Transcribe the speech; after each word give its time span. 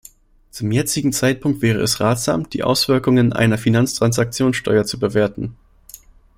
Zum 0.49 0.71
jetzigen 0.71 1.13
Zeitpunkt 1.13 1.61
wäre 1.61 1.79
es 1.79 1.99
ratsam, 1.99 2.49
die 2.49 2.63
Auswirkungen 2.63 3.33
einer 3.33 3.59
Finanztransaktionssteuer 3.59 4.83
zu 4.83 4.97
bewerten. 4.97 5.55